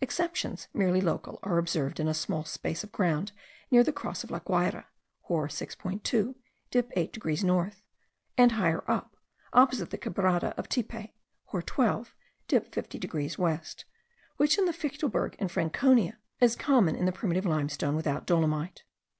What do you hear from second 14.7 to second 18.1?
Fichtelberg, in Franconia, is common in the primitive limestone